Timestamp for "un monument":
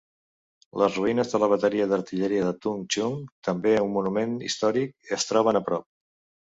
3.87-4.37